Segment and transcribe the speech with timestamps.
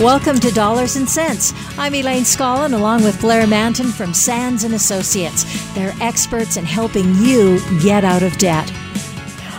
[0.00, 1.52] Welcome to Dollars and Cents.
[1.76, 5.44] I'm Elaine Scollin along with Blair Mantin from Sands and Associates.
[5.74, 8.72] They're experts in helping you get out of debt.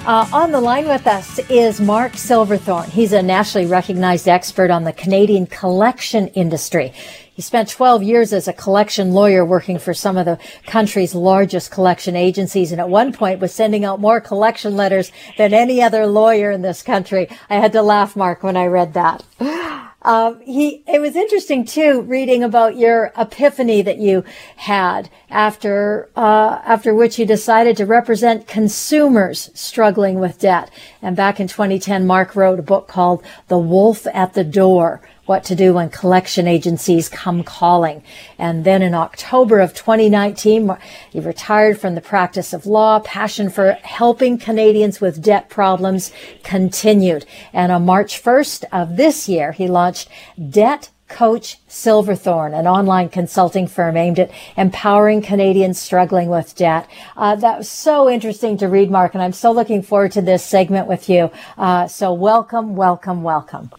[0.05, 2.89] Uh, on the line with us is Mark Silverthorn.
[2.89, 6.93] He's a nationally recognized expert on the Canadian collection industry.
[7.33, 11.69] He spent 12 years as a collection lawyer working for some of the country's largest
[11.69, 16.07] collection agencies and at one point was sending out more collection letters than any other
[16.07, 17.27] lawyer in this country.
[17.49, 19.88] I had to laugh, Mark, when I read that.
[20.01, 24.23] Um, he, it was interesting too, reading about your epiphany that you
[24.55, 30.71] had after, uh, after which you decided to represent consumers struggling with debt.
[31.01, 35.43] And back in 2010, Mark wrote a book called The Wolf at the Door, what
[35.43, 38.01] to do when collection agencies come calling.
[38.39, 40.75] And then in October of 2019,
[41.11, 42.99] he retired from the practice of law.
[43.01, 47.27] Passion for helping Canadians with debt problems continued.
[47.53, 50.09] And on March 1st of this year, he launched
[50.49, 56.87] Debt Coach Silverthorn, an online consulting firm aimed at empowering Canadians struggling with debt.
[57.15, 60.43] Uh, that was so interesting to read, Mark, and I'm so looking forward to this
[60.43, 61.29] segment with you.
[61.55, 63.69] Uh, so welcome, welcome, welcome.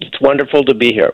[0.00, 1.12] It's wonderful to be here.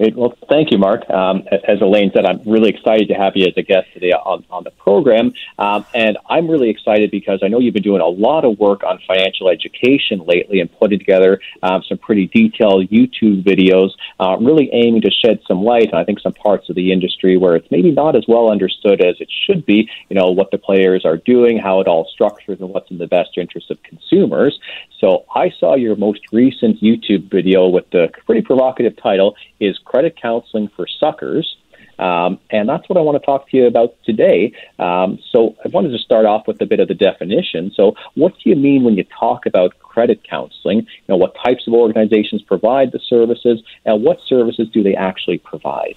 [0.00, 0.16] Great.
[0.16, 1.02] Well, thank you, Mark.
[1.10, 4.46] Um, as Elaine said, I'm really excited to have you as a guest today on,
[4.48, 5.34] on the program.
[5.58, 8.82] Um, and I'm really excited because I know you've been doing a lot of work
[8.82, 14.70] on financial education lately and putting together um, some pretty detailed YouTube videos, uh, really
[14.72, 17.70] aiming to shed some light on, I think, some parts of the industry where it's
[17.70, 21.18] maybe not as well understood as it should be, you know, what the players are
[21.18, 24.58] doing, how it all structures, and what's in the best interest of consumers.
[24.98, 30.16] So I saw your most recent YouTube video with the pretty provocative title, Is Credit
[30.16, 31.56] Counseling for Suckers?
[31.98, 34.52] Um, and that's what I want to talk to you about today.
[34.78, 37.72] Um, so I wanted to start off with a bit of the definition.
[37.74, 40.78] So what do you mean when you talk about credit counseling?
[40.78, 45.38] You know, what types of organizations provide the services, and what services do they actually
[45.38, 45.96] provide?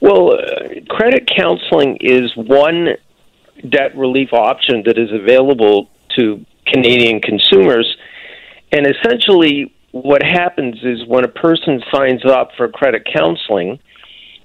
[0.00, 2.98] Well, uh, credit counseling is one
[3.66, 7.96] debt relief option that is available to Canadian consumers.
[8.72, 13.78] And essentially, what happens is when a person signs up for credit counseling,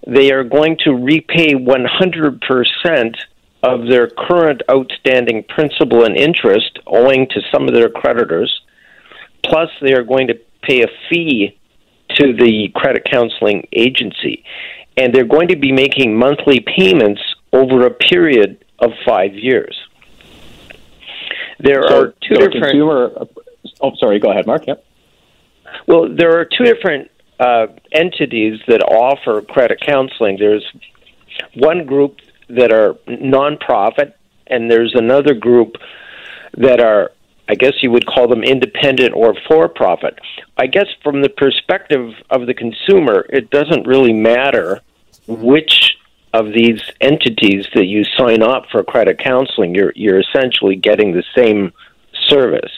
[0.07, 3.15] they are going to repay 100%
[3.63, 8.61] of their current outstanding principal and interest owing to some of their creditors,
[9.43, 11.57] plus they are going to pay a fee
[12.15, 14.43] to the credit counseling agency.
[14.97, 17.21] And they're going to be making monthly payments
[17.53, 19.77] over a period of five years.
[21.59, 22.63] There so, are two so different.
[22.63, 23.27] Consumer,
[23.81, 24.19] oh, sorry.
[24.19, 24.65] Go ahead, Mark.
[24.67, 24.83] Yep.
[25.87, 27.09] Well, there are two different
[27.39, 30.37] uh, entities that offer credit counseling.
[30.37, 30.65] There's
[31.55, 32.17] one group
[32.49, 34.13] that are nonprofit,
[34.47, 35.75] and there's another group
[36.57, 37.11] that are,
[37.47, 40.19] I guess you would call them independent or for profit.
[40.57, 44.81] I guess from the perspective of the consumer, it doesn't really matter
[45.27, 45.97] which
[46.33, 51.23] of these entities that you sign up for credit counseling, you're you're essentially getting the
[51.35, 51.73] same
[52.27, 52.71] service.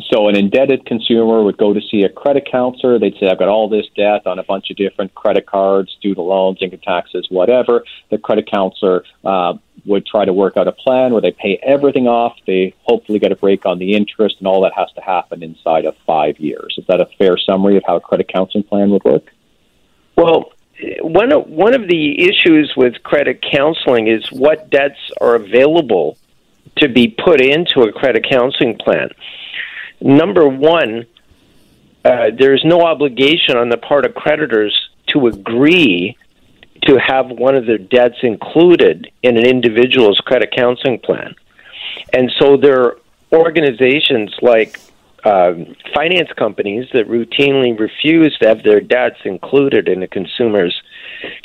[0.00, 2.98] So an indebted consumer would go to see a credit counselor.
[2.98, 6.26] They'd say, "I've got all this debt on a bunch of different credit cards, student
[6.26, 9.54] loans, income taxes, whatever." The credit counselor uh,
[9.84, 12.36] would try to work out a plan where they pay everything off.
[12.46, 15.84] They hopefully get a break on the interest, and all that has to happen inside
[15.84, 16.76] of five years.
[16.78, 19.30] Is that a fair summary of how a credit counseling plan would work?
[20.16, 20.52] Well,
[21.02, 26.16] one of, one of the issues with credit counseling is what debts are available
[26.76, 29.10] to be put into a credit counseling plan.
[30.02, 31.06] Number one,
[32.04, 34.76] uh, there's no obligation on the part of creditors
[35.08, 36.16] to agree
[36.82, 41.34] to have one of their debts included in an individual's credit counseling plan.
[42.12, 42.98] And so there are
[43.32, 44.80] organizations like
[45.24, 45.54] uh,
[45.94, 50.74] finance companies that routinely refuse to have their debts included in a consumer's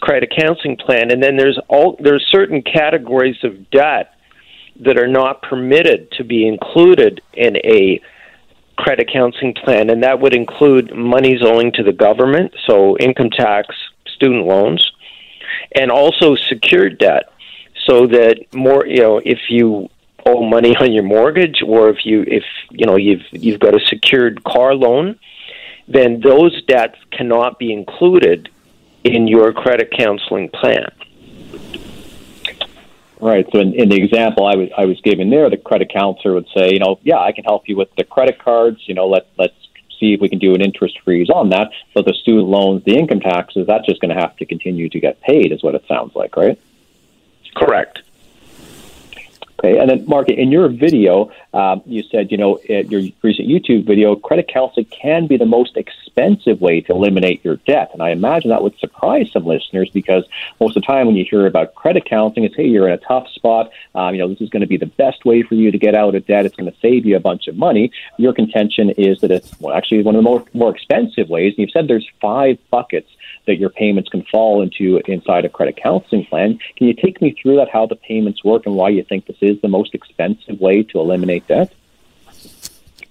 [0.01, 4.15] credit counseling plan, and then there's all there's certain categories of debt
[4.79, 8.01] that are not permitted to be included in a
[8.77, 13.75] credit counseling plan, and that would include monies owing to the government, so income tax,
[14.05, 14.91] student loans,
[15.73, 17.31] and also secured debt,
[17.85, 19.89] so that more you know if you
[20.25, 23.85] owe money on your mortgage or if you if you know you've you've got a
[23.85, 25.17] secured car loan
[25.87, 28.49] then those debts cannot be included
[29.03, 30.91] in your credit counseling plan.
[33.19, 33.47] Right.
[33.51, 36.47] So in, in, the example I was I was giving there, the credit counselor would
[36.55, 38.87] say, you know, yeah, I can help you with the credit cards.
[38.87, 39.55] You know, let let's
[39.99, 41.71] see if we can do an interest freeze on that.
[41.95, 44.99] But the student loans, the income taxes, that's just going to have to continue to
[44.99, 46.59] get paid, is what it sounds like, right?
[47.55, 48.03] Correct.
[49.59, 53.87] Okay, and then Mark, in your video, um, you said, you know, your recent YouTube
[53.87, 57.89] video, credit counseling can be the most expensive way to eliminate your debt.
[57.91, 60.25] And I imagine that would surprise some listeners because
[60.59, 62.97] most of the time when you hear about credit counseling, it's, hey, you're in a
[62.97, 63.71] tough spot.
[63.95, 65.95] Um, you know, this is going to be the best way for you to get
[65.95, 66.45] out of debt.
[66.45, 67.91] It's going to save you a bunch of money.
[68.17, 71.53] Your contention is that it's well, actually one of the more, more expensive ways.
[71.57, 73.09] And you've said there's five buckets
[73.47, 76.59] that your payments can fall into inside a credit counseling plan.
[76.75, 79.37] Can you take me through that, how the payments work, and why you think this
[79.41, 81.73] is the most expensive way to eliminate debt?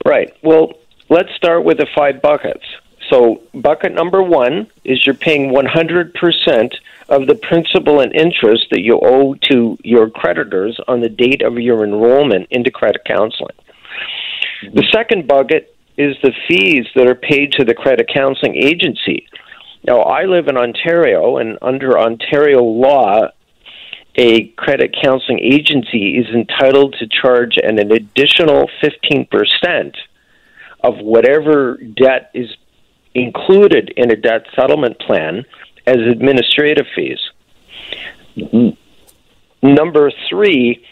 [0.05, 0.37] Right.
[0.43, 0.75] Well,
[1.09, 2.65] let's start with the five buckets.
[3.11, 6.75] So, bucket number one is you're paying 100%
[7.09, 11.59] of the principal and interest that you owe to your creditors on the date of
[11.59, 13.55] your enrollment into credit counseling.
[14.73, 19.29] The second bucket is the fees that are paid to the credit counseling agency.
[19.85, 23.29] Now, I live in Ontario, and under Ontario law,
[24.17, 29.95] a credit counseling agency is entitled to charge an, an additional 15%
[30.83, 32.57] of whatever debt is
[33.15, 35.45] included in a debt settlement plan
[35.87, 37.19] as administrative fees.
[39.63, 40.85] Number three,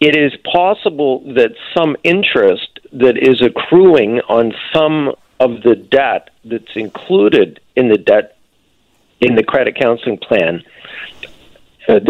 [0.00, 6.76] it is possible that some interest that is accruing on some of the debt that's
[6.76, 8.36] included in the debt
[9.20, 10.62] in the credit counseling plan.
[11.86, 12.00] Uh,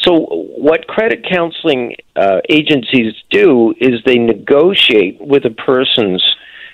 [0.00, 0.26] so,
[0.56, 6.22] what credit counseling uh, agencies do is they negotiate with a person's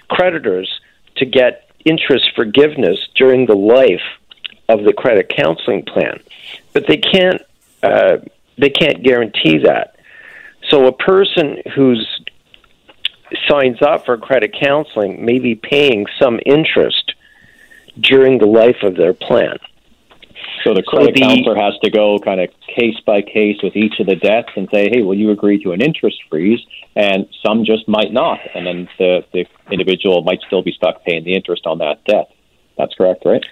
[0.08, 0.80] creditors
[1.16, 4.02] to get interest forgiveness during the life
[4.68, 6.20] of the credit counseling plan,
[6.72, 7.42] but they can't
[7.82, 8.16] uh,
[8.58, 9.96] they can't guarantee that.
[10.68, 12.22] So, a person who's
[13.48, 17.14] signs up for credit counseling may be paying some interest
[18.00, 19.58] during the life of their plan.
[20.64, 23.74] So the credit so the, counselor has to go kind of case by case with
[23.76, 26.60] each of the debts and say, hey, will you agree to an interest freeze?
[26.94, 28.38] And some just might not.
[28.54, 32.30] And then the, the individual might still be stuck paying the interest on that debt.
[32.78, 33.44] That's correct, right?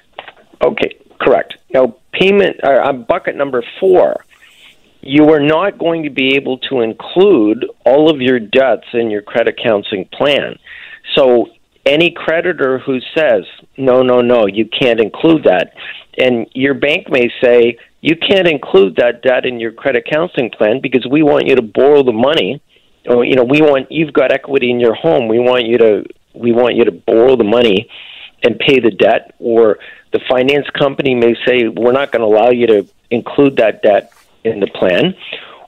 [0.62, 1.56] Okay, correct.
[1.72, 4.24] Now, payment, uh, bucket number four
[5.02, 9.22] you are not going to be able to include all of your debts in your
[9.22, 10.58] credit counseling plan.
[11.14, 11.48] So
[11.86, 13.44] any creditor who says,
[13.76, 15.74] no, no, no, you can't include that,
[16.18, 20.80] and your bank may say, you can't include that debt in your credit counseling plan
[20.80, 22.62] because we want you to borrow the money.
[23.06, 25.28] Or, you know, we want you've got equity in your home.
[25.28, 26.04] We want you to
[26.34, 27.88] we want you to borrow the money
[28.42, 29.34] and pay the debt.
[29.38, 29.78] Or
[30.12, 34.12] the finance company may say, we're not going to allow you to include that debt
[34.44, 35.14] in the plan,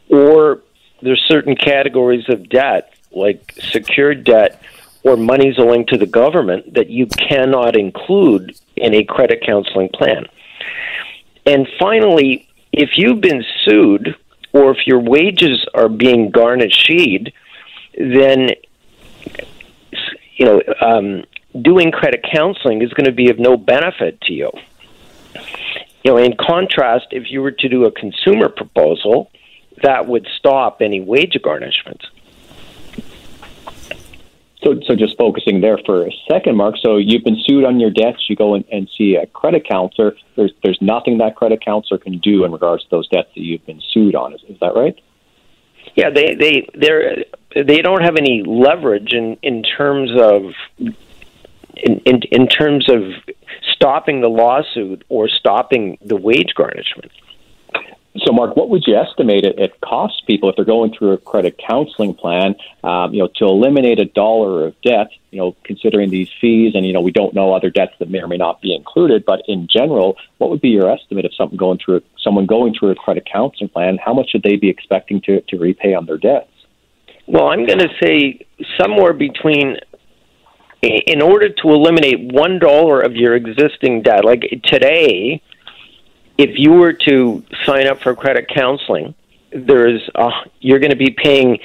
[0.08, 0.62] or
[1.03, 4.62] there's certain categories of debt, like secured debt
[5.04, 10.26] or monies owing to the government, that you cannot include in a credit counseling plan.
[11.44, 14.16] And finally, if you've been sued
[14.52, 16.88] or if your wages are being garnished,
[17.99, 18.50] then
[20.37, 21.25] you know um,
[21.60, 24.50] doing credit counseling is going to be of no benefit to you.
[26.05, 29.31] You know, in contrast, if you were to do a consumer proposal,
[29.82, 32.05] that would stop any wage garnishments.
[34.62, 36.76] So, so just focusing there for a second, Mark.
[36.81, 38.28] So you've been sued on your debts.
[38.28, 40.14] You go and, and see a credit counselor.
[40.36, 43.66] There's there's nothing that credit counselor can do in regards to those debts that you've
[43.66, 44.34] been sued on.
[44.34, 44.98] Is, is that right?
[45.96, 47.24] Yeah, they they they
[47.62, 53.02] they don't have any leverage in in terms of in, in in terms of
[53.74, 57.10] stopping the lawsuit or stopping the wage garnishment.
[58.19, 61.19] So, Mark, what would you estimate it, it costs people if they're going through a
[61.19, 62.56] credit counseling plan?
[62.84, 65.08] Um, you know, to eliminate a dollar of debt.
[65.31, 68.20] You know, considering these fees, and you know, we don't know other debts that may
[68.20, 69.24] or may not be included.
[69.24, 72.90] But in general, what would be your estimate of something going through someone going through
[72.90, 73.96] a credit counseling plan?
[73.96, 76.50] How much should they be expecting to to repay on their debts?
[77.26, 78.44] Well, I'm going to say
[78.78, 79.78] somewhere between
[80.82, 85.40] in order to eliminate one dollar of your existing debt, like today,
[86.39, 89.15] if you were to sign up for credit counseling,
[89.53, 91.58] there's a, you're going to be paying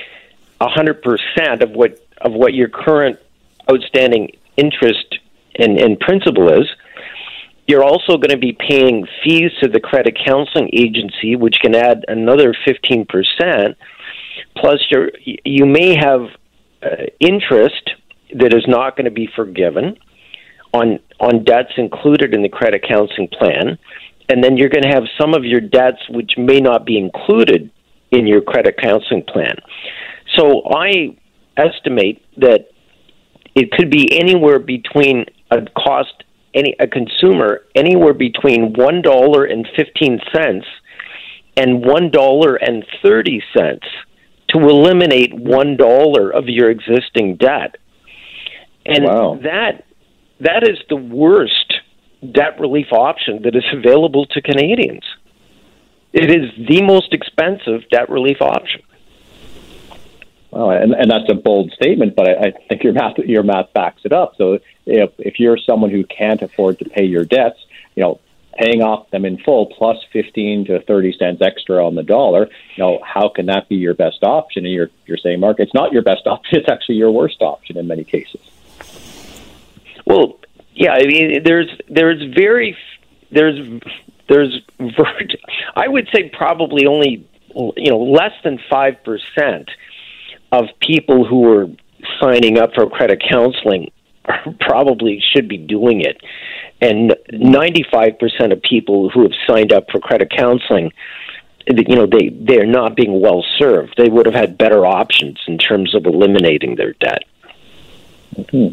[0.60, 3.20] hundred percent of what of what your current
[3.72, 5.20] outstanding interest
[5.56, 6.68] and, and principal is.
[7.68, 12.06] You're also going to be paying fees to the credit counseling agency, which can add
[12.08, 13.78] another fifteen percent.
[14.56, 15.12] Plus, you
[15.44, 16.22] you may have
[16.82, 17.92] uh, interest
[18.34, 19.98] that is not going to be forgiven
[20.74, 23.78] on on debts included in the credit counseling plan,
[24.30, 27.72] and then you're going to have some of your debts which may not be included
[28.12, 29.56] in your credit counseling plan.
[30.36, 31.18] So I
[31.56, 32.70] estimate that
[33.56, 39.68] it could be anywhere between a cost any a consumer anywhere between one dollar and
[39.76, 40.66] fifteen cents
[41.56, 43.86] and one dollar and thirty cents
[44.50, 47.76] to eliminate one dollar of your existing debt.
[48.86, 49.40] And wow.
[49.44, 49.86] that
[50.40, 51.74] that is the worst
[52.32, 55.04] debt relief option that is available to Canadians.
[56.14, 58.82] It is the most expensive debt relief option.
[60.52, 63.74] Well, and, and that's a bold statement, but I, I think your math your math
[63.74, 64.34] backs it up.
[64.38, 67.60] So if if you're someone who can't afford to pay your debts,
[67.96, 68.20] you know,
[68.58, 72.84] paying off them in full plus 15 to 30 cents extra on the dollar, you
[72.84, 74.66] know, how can that be your best option?
[74.66, 76.60] And you're you're saying, Mark, it's not your best option.
[76.60, 78.42] It's actually your worst option in many cases.
[80.06, 80.40] Well,
[80.78, 82.78] yeah, I mean, there's there's very
[83.32, 83.82] there's
[84.30, 84.62] there's
[85.76, 87.28] I would say probably only
[87.76, 89.72] you know less than five percent
[90.52, 91.68] of people who are
[92.22, 93.92] signing up for credit counseling
[94.60, 96.22] probably should be doing it,
[96.80, 100.92] and ninety five percent of people who have signed up for credit counseling
[101.66, 103.96] you know they they're not being well served.
[103.98, 107.24] They would have had better options in terms of eliminating their debt.
[108.38, 108.68] Mm-hmm.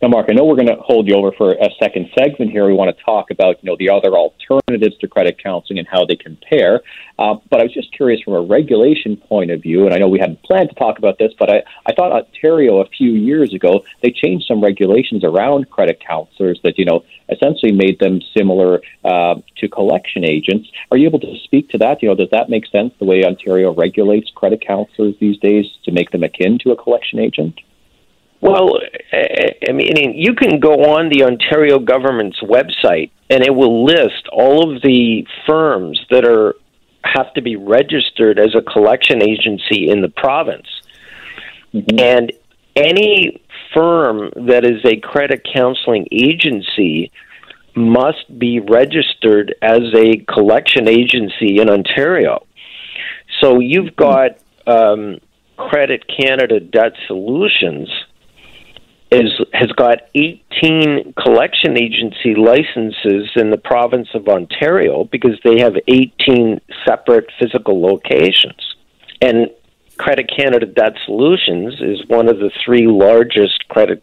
[0.00, 2.66] Now, Mark, I know we're going to hold you over for a second segment here.
[2.66, 6.06] We want to talk about, you know, the other alternatives to credit counseling and how
[6.06, 6.80] they compare.
[7.18, 10.08] Uh, but I was just curious from a regulation point of view, and I know
[10.08, 13.52] we hadn't planned to talk about this, but I, I thought Ontario a few years
[13.52, 18.80] ago, they changed some regulations around credit counselors that, you know, essentially made them similar
[19.04, 20.70] uh, to collection agents.
[20.90, 22.02] Are you able to speak to that?
[22.02, 25.92] You know, does that make sense, the way Ontario regulates credit counselors these days to
[25.92, 27.60] make them akin to a collection agent?
[28.40, 28.78] Well,
[29.12, 34.74] I mean, you can go on the Ontario government's website, and it will list all
[34.74, 36.54] of the firms that are
[37.02, 40.68] have to be registered as a collection agency in the province,
[41.98, 42.32] and
[42.76, 43.42] any
[43.74, 47.10] firm that is a credit counseling agency
[47.74, 52.46] must be registered as a collection agency in Ontario.
[53.40, 54.32] So you've got
[54.66, 55.18] um,
[55.56, 57.88] Credit Canada Debt Solutions
[59.10, 65.74] is has got 18 collection agency licenses in the province of Ontario because they have
[65.88, 68.76] 18 separate physical locations.
[69.20, 69.50] And
[69.98, 74.02] Credit Canada Debt Solutions is one of the three largest credit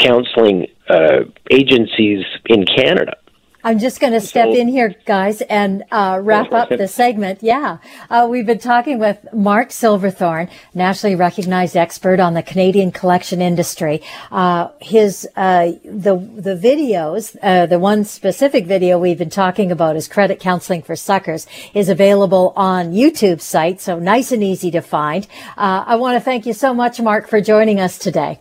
[0.00, 3.16] counseling uh, agencies in Canada.
[3.62, 7.42] I'm just going to step so, in here, guys, and uh, wrap up the segment.
[7.42, 13.42] Yeah, uh, we've been talking with Mark Silverthorn, nationally recognized expert on the Canadian collection
[13.42, 14.02] industry.
[14.30, 19.94] Uh, his uh, the the videos, uh, the one specific video we've been talking about
[19.94, 24.80] is credit counseling for suckers, is available on YouTube site, so nice and easy to
[24.80, 25.26] find.
[25.58, 28.40] Uh, I want to thank you so much, Mark, for joining us today.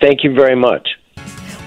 [0.00, 0.97] Thank you very much.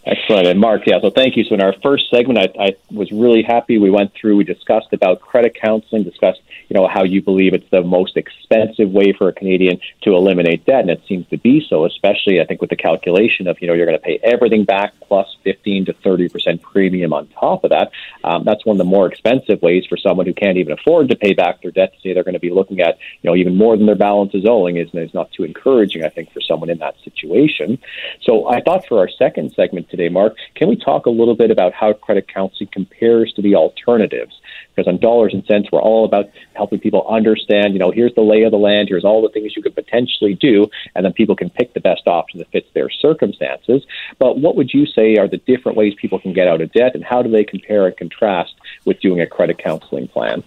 [0.07, 0.47] Excellent.
[0.47, 1.43] And Mark, yeah, so thank you.
[1.43, 3.79] So in our first segment, I, I was really happy.
[3.79, 7.69] We went through, we discussed about credit counseling, discussed you know, how you believe it's
[7.71, 11.65] the most expensive way for a Canadian to eliminate debt, and it seems to be
[11.69, 14.65] so, especially I think with the calculation of, you know, you're going to pay everything
[14.65, 17.91] back plus 15 to 30 percent premium on top of that.
[18.25, 21.17] Um, that's one of the more expensive ways for someone who can't even afford to
[21.17, 23.57] pay back their debt to say they're going to be looking at, you know, even
[23.57, 26.71] more than their balance is owing is, is not too encouraging, I think, for someone
[26.71, 27.79] in that situation.
[28.23, 31.51] So I thought for our second segment today, Mark, can we talk a little bit
[31.51, 34.41] about how credit counseling compares to the alternatives?
[34.77, 38.21] because on dollars and cents, we're all about helping people understand, you know, here's the
[38.21, 41.35] lay of the land, here's all the things you could potentially do, and then people
[41.35, 43.85] can pick the best option that fits their circumstances.
[44.19, 46.95] But what would you say are the different ways people can get out of debt,
[46.95, 50.45] and how do they compare and contrast with doing a credit counseling plan?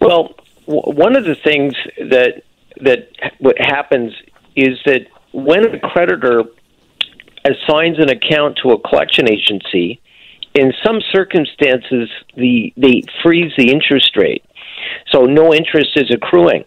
[0.00, 0.34] Well,
[0.64, 2.44] one of the things that
[2.80, 3.10] that
[3.40, 4.14] what happens
[4.56, 6.44] is that when a creditor
[7.44, 10.00] assigns an account to a collection agency,
[10.54, 14.44] in some circumstances, the they freeze the interest rate,
[15.10, 16.64] so no interest is accruing.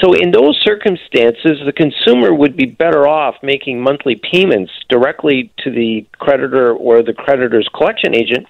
[0.00, 5.70] So, in those circumstances, the consumer would be better off making monthly payments directly to
[5.70, 8.46] the creditor or the creditor's collection agent.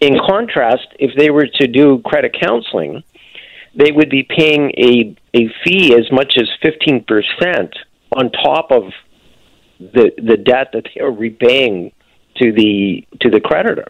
[0.00, 3.02] In contrast, if they were to do credit counseling,
[3.74, 7.72] they would be paying a, a fee as much as 15%
[8.16, 8.84] on top of
[9.80, 11.92] the, the debt that they are repaying
[12.36, 13.86] to the, to the creditor.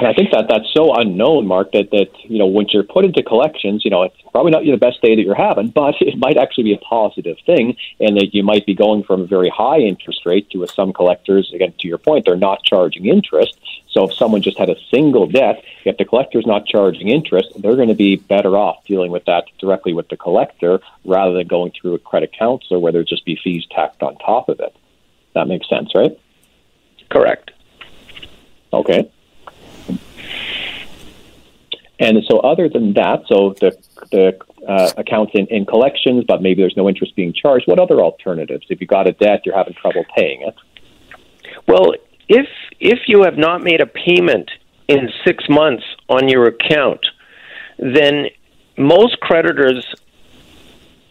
[0.00, 3.04] And I think that that's so unknown, Mark, that, that you know, once you're put
[3.04, 6.16] into collections, you know, it's probably not the best day that you're having, but it
[6.16, 9.50] might actually be a positive thing, and that you might be going from a very
[9.50, 13.60] high interest rate to, with some collectors, again, to your point, they're not charging interest.
[13.90, 17.76] So if someone just had a single debt, if the collector's not charging interest, they're
[17.76, 21.72] going to be better off dealing with that directly with the collector rather than going
[21.78, 24.74] through a credit counselor where there'd just be fees tacked on top of it.
[25.34, 26.18] That makes sense, right?
[27.10, 27.50] Correct.
[28.72, 29.10] Okay.
[32.00, 33.76] And so, other than that, so the
[34.10, 37.68] the uh, accounts in, in collections, but maybe there's no interest being charged.
[37.68, 38.66] What other alternatives?
[38.70, 40.54] If you got a debt, you're having trouble paying it.
[41.68, 41.92] Well,
[42.26, 42.48] if
[42.80, 44.50] if you have not made a payment
[44.88, 47.04] in six months on your account,
[47.78, 48.26] then
[48.78, 49.84] most creditors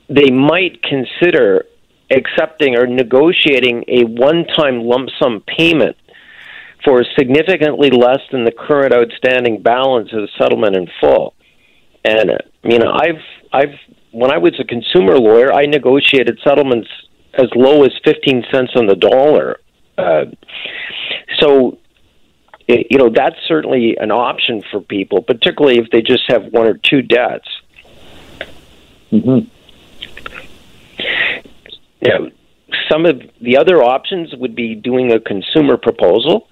[0.09, 1.67] they might consider
[2.09, 5.95] accepting or negotiating a one-time lump sum payment
[6.83, 11.33] for significantly less than the current outstanding balance of the settlement in full.
[12.05, 13.21] And you know, I've
[13.51, 13.75] I've
[14.11, 16.89] when I was a consumer lawyer, I negotiated settlements
[17.33, 19.59] as low as fifteen cents on the dollar.
[19.97, 20.25] Uh,
[21.39, 21.77] so,
[22.67, 26.75] you know, that's certainly an option for people, particularly if they just have one or
[26.75, 27.49] two debts.
[29.11, 29.47] Mm-hmm.
[32.01, 32.27] Now,
[32.89, 36.47] some of the other options would be doing a consumer proposal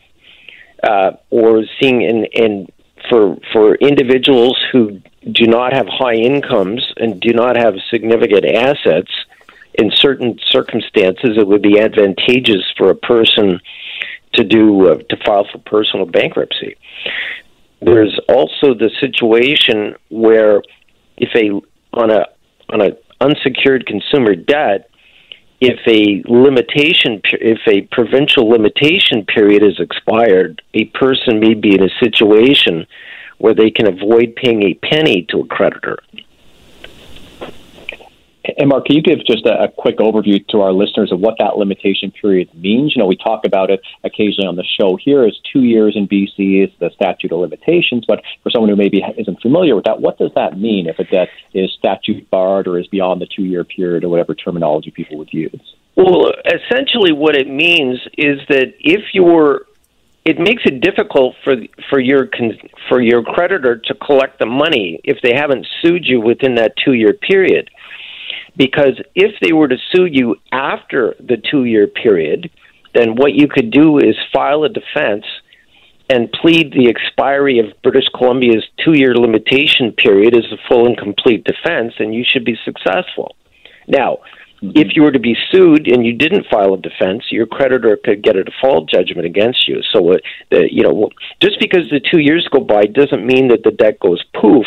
[0.83, 2.67] uh, or seeing in, in
[3.09, 9.11] for for individuals who do not have high incomes and do not have significant assets.
[9.75, 13.59] In certain circumstances, it would be advantageous for a person
[14.33, 16.75] to do uh, to file for personal bankruptcy.
[17.81, 20.63] There's also the situation where
[21.17, 21.51] if a
[21.93, 22.25] on a
[22.69, 24.89] on a unsecured consumer debt,
[25.59, 31.83] if a limitation, if a provincial limitation period is expired, a person may be in
[31.83, 32.85] a situation
[33.39, 35.97] where they can avoid paying a penny to a creditor.
[38.57, 41.35] And Mark, can you give just a, a, quick overview to our listeners of what
[41.39, 42.95] that limitation period means?
[42.95, 46.07] You know, we talk about it occasionally on the show here as two years in
[46.07, 49.99] BC is the statute of limitations, but for someone who maybe isn't familiar with that,
[49.99, 53.43] what does that mean if a debt is statute barred or is beyond the two
[53.43, 55.75] year period or whatever terminology people would use?
[55.95, 59.65] Well, essentially, what it means is that if you're
[60.27, 61.55] it makes it difficult for
[61.89, 62.29] for your
[62.89, 66.91] for your creditor to collect the money if they haven't sued you within that two
[66.93, 67.69] year period.
[68.57, 72.49] Because if they were to sue you after the two year period,
[72.93, 75.25] then what you could do is file a defense
[76.09, 80.97] and plead the expiry of British Columbia's two year limitation period as a full and
[80.97, 83.35] complete defense, and you should be successful.
[83.87, 84.19] Now,
[84.61, 84.71] mm-hmm.
[84.75, 88.23] if you were to be sued and you didn't file a defense, your creditor could
[88.23, 89.81] get a default judgment against you.
[89.91, 90.17] So, uh,
[90.49, 91.09] you know,
[91.41, 94.65] just because the two years go by doesn't mean that the debt goes poof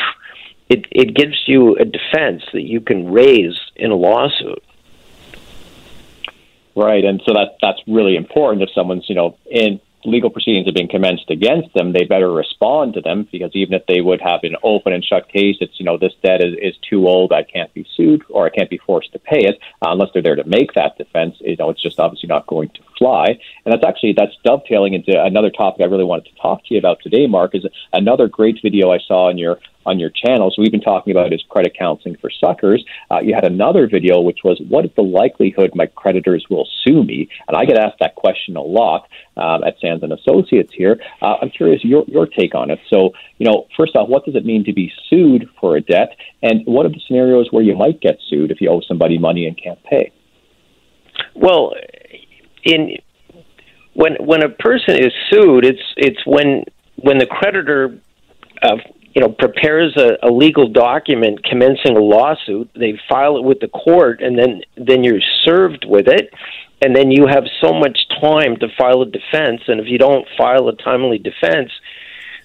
[0.70, 4.62] it, it gives you a defense that you can raise in a lawsuit.
[6.76, 10.74] Right, and so that that's really important if someone's you know in legal proceedings have
[10.74, 14.40] been commenced against them, they better respond to them because even if they would have
[14.44, 17.42] an open and shut case, it's, you know, this debt is, is too old, I
[17.42, 20.36] can't be sued or I can't be forced to pay it uh, unless they're there
[20.36, 21.36] to make that defense.
[21.40, 23.38] You know, it's just obviously not going to fly.
[23.64, 26.78] And that's actually, that's dovetailing into another topic I really wanted to talk to you
[26.78, 30.50] about today, Mark, is another great video I saw on your on your channel.
[30.50, 32.84] So we've been talking about is credit counseling for suckers.
[33.10, 37.02] Uh, you had another video which was what is the likelihood my creditors will sue
[37.02, 37.28] me?
[37.48, 41.00] And I get asked that question a lot um, at Sands and Associates here.
[41.22, 42.78] Uh, I'm curious your your take on it.
[42.92, 46.16] So you know, first off, what does it mean to be sued for a debt,
[46.42, 49.46] and what are the scenarios where you might get sued if you owe somebody money
[49.46, 50.12] and can't pay?
[51.34, 51.74] Well,
[52.64, 52.96] in
[53.94, 56.64] when when a person is sued, it's it's when
[56.96, 57.98] when the creditor
[58.62, 58.76] uh,
[59.14, 62.70] you know, prepares a, a legal document commencing a lawsuit.
[62.74, 66.32] They file it with the court, and then then you're served with it,
[66.80, 69.62] and then you have so much time to file a defense.
[69.66, 71.72] And if you don't file a timely defense,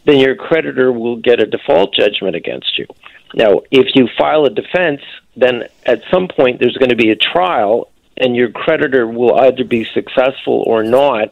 [0.06, 2.88] then your creditor will get a default judgment against you.
[3.34, 5.02] Now, if you file a defense,
[5.36, 9.64] then at some point there's going to be a trial, and your creditor will either
[9.64, 11.30] be successful or not.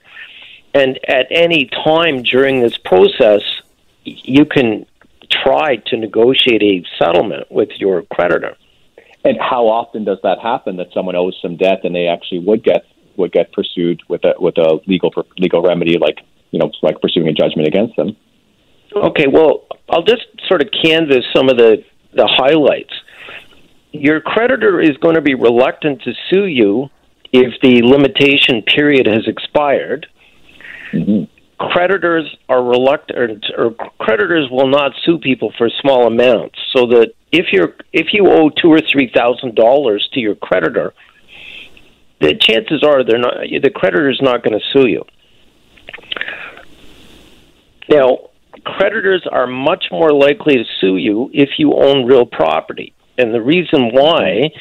[0.73, 3.41] And at any time during this process,
[4.03, 4.85] you can
[5.43, 8.55] try to negotiate a settlement with your creditor.
[9.25, 10.77] And how often does that happen?
[10.77, 14.33] That someone owes some debt and they actually would get would get pursued with a
[14.39, 16.19] with a legal legal remedy, like
[16.51, 18.15] you know, like pursuing a judgment against them.
[18.95, 22.93] Okay, well, I'll just sort of canvass some of the the highlights.
[23.91, 26.89] Your creditor is going to be reluctant to sue you
[27.31, 30.07] if the limitation period has expired.
[30.91, 31.32] Mm-hmm.
[31.71, 36.59] Creditors are reluctant, or creditors will not sue people for small amounts.
[36.75, 40.93] So that if you're if you owe two or three thousand dollars to your creditor,
[42.19, 45.05] the chances are they're not the creditor is not going to sue you.
[47.89, 48.29] Now,
[48.65, 52.93] creditors are much more likely to sue you if you own real property.
[53.17, 54.51] And the reason why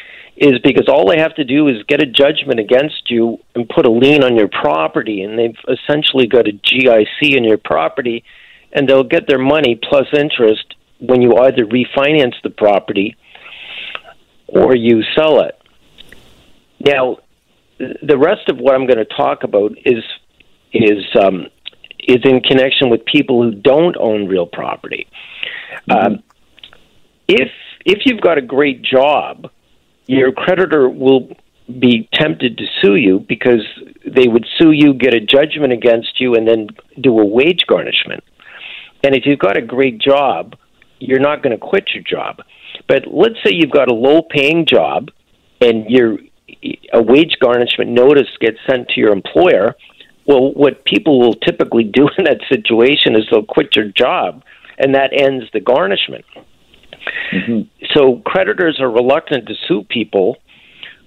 [0.43, 3.87] is because all they have to do is get a judgment against you and put
[3.87, 8.25] a lien on your property, and they've essentially got a GIC in your property,
[8.73, 13.17] and they'll get their money plus interest when you either refinance the property
[14.49, 15.57] or you sell it.
[16.81, 17.19] Now,
[17.79, 20.03] the rest of what I'm going to talk about is
[20.73, 21.47] is um,
[22.01, 25.07] is in connection with people who don't own real property.
[25.89, 26.15] Mm-hmm.
[26.15, 26.23] Um,
[27.29, 27.51] if
[27.85, 29.51] if you've got a great job,
[30.07, 31.29] your creditor will
[31.67, 33.65] be tempted to sue you because
[34.07, 36.69] they would sue you, get a judgment against you, and then
[37.01, 38.23] do a wage garnishment.
[39.05, 40.55] And if you've got a great job,
[40.99, 42.43] you're not going to quit your job.
[42.89, 45.11] But let's say you've got a low paying job
[45.61, 46.19] and your
[46.93, 49.75] a wage garnishment notice gets sent to your employer
[50.27, 54.43] well, what people will typically do in that situation is they'll quit your job,
[54.79, 56.25] and that ends the garnishment.
[57.33, 57.85] Mm-hmm.
[57.95, 60.37] So creditors are reluctant to sue people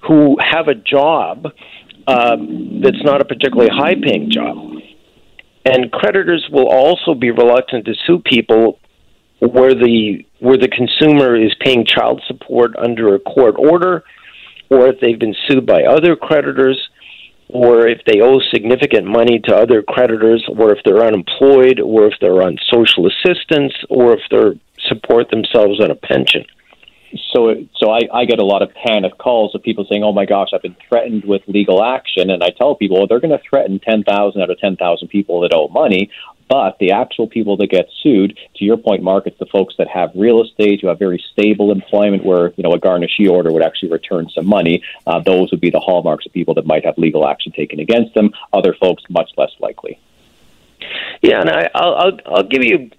[0.08, 1.48] who have a job
[2.08, 4.58] um, that's not a particularly high paying job.
[5.66, 8.80] And creditors will also be reluctant to sue people
[9.40, 14.04] where the where the consumer is paying child support under a court order
[14.70, 16.90] or if they've been sued by other creditors
[17.48, 22.14] or if they owe significant money to other creditors, or if they're unemployed, or if
[22.20, 26.46] they're on social assistance, or if they support themselves on a pension.
[27.34, 30.26] So, so I, I get a lot of panic calls of people saying, "Oh my
[30.26, 33.44] gosh, I've been threatened with legal action," and I tell people well, they're going to
[33.50, 36.10] threaten ten thousand out of ten thousand people that owe money.
[36.48, 39.88] But the actual people that get sued, to your point, Mark, it's the folks that
[39.88, 43.64] have real estate, who have very stable employment, where you know a garnishee order would
[43.64, 44.84] actually return some money.
[45.08, 48.14] Uh, those would be the hallmarks of people that might have legal action taken against
[48.14, 48.32] them.
[48.54, 50.00] Other folks, much less likely.
[51.22, 52.92] Yeah, and I, I'll, I'll I'll give you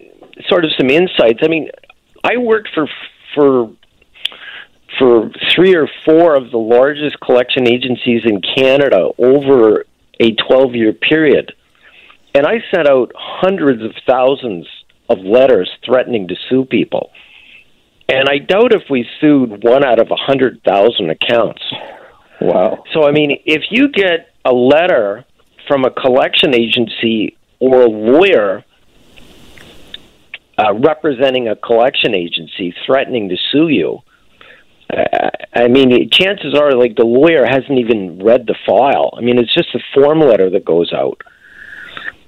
[0.49, 1.41] sort of some insights.
[1.43, 1.71] I mean,
[2.25, 2.89] I worked for
[3.35, 3.71] for
[4.99, 9.85] for three or four of the largest collection agencies in Canada over
[10.21, 11.53] a 12 year period.
[12.35, 14.67] And I sent out hundreds of thousands
[15.09, 17.11] of letters threatening to sue people.
[18.09, 21.63] And I doubt if we sued one out of a 100,000 accounts.
[22.41, 22.85] Wow.
[22.93, 25.25] So, I mean, if you get a letter
[25.67, 28.65] from a collection agency or a lawyer
[30.59, 34.01] uh, representing a collection agency threatening to sue you,
[34.89, 39.11] I mean, chances are, like, the lawyer hasn't even read the file.
[39.19, 41.23] I mean, it's just a form letter that goes out.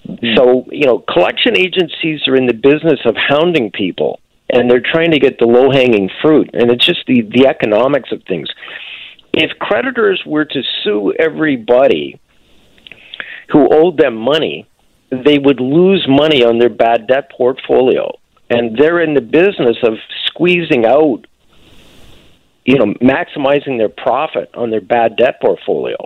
[0.07, 0.37] Mm-hmm.
[0.37, 4.19] So, you know, collection agencies are in the business of hounding people,
[4.51, 6.51] and they're trying to get the low hanging fruit.
[6.53, 8.49] And it's just the, the economics of things.
[9.33, 12.19] If creditors were to sue everybody
[13.51, 14.67] who owed them money,
[15.11, 18.19] they would lose money on their bad debt portfolio.
[18.51, 19.95] And they're in the business of
[20.27, 21.27] squeezing out
[22.69, 25.97] you know, maximizing their profit on their bad debt portfolio.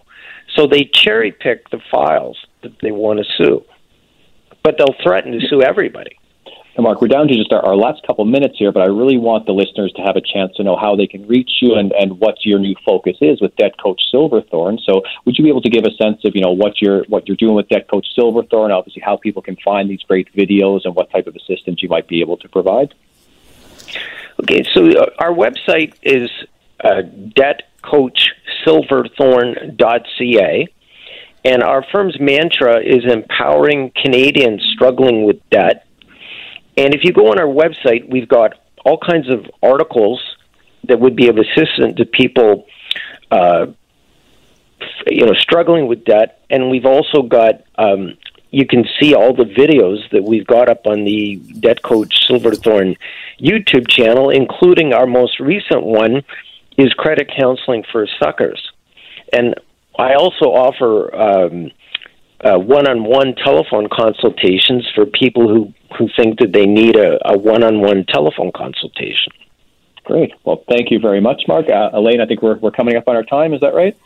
[0.54, 3.64] So they cherry pick the files that they want to sue,
[4.62, 6.16] but they'll threaten to sue everybody.
[6.74, 9.18] And Mark, we're down to just our, our, last couple minutes here, but I really
[9.18, 11.92] want the listeners to have a chance to know how they can reach you and,
[11.92, 14.78] and what your new focus is with Debt Coach Silverthorn.
[14.86, 17.28] So, would you be able to give a sense of you know what you're what
[17.28, 18.72] you're doing with Debt Coach Silverthorn?
[18.72, 22.08] Obviously, how people can find these great videos and what type of assistance you might
[22.08, 22.94] be able to provide.
[24.40, 26.30] Okay, so uh, our website is
[26.82, 27.02] uh,
[27.84, 30.68] debtcoachsilverthorn.ca.
[31.44, 35.88] And our firm's mantra is empowering Canadians struggling with debt.
[36.76, 38.54] And if you go on our website, we've got
[38.84, 40.20] all kinds of articles
[40.84, 42.66] that would be of assistance to people,
[43.30, 43.66] uh,
[45.06, 46.40] you know, struggling with debt.
[46.50, 48.16] And we've also got um,
[48.52, 52.96] you can see all the videos that we've got up on the Debt Coach Silverthorn
[53.40, 56.22] YouTube channel, including our most recent one
[56.76, 58.70] is credit counseling for suckers.
[59.32, 59.54] And
[59.98, 61.70] I also offer um,
[62.42, 68.04] uh, one-on-one telephone consultations for people who, who think that they need a, a one-on-one
[68.06, 69.32] telephone consultation.
[70.04, 70.32] Great.
[70.44, 71.68] Well, thank you very much, Mark.
[71.70, 73.54] Uh, Elaine, I think we're, we're coming up on our time.
[73.54, 73.96] Is that right?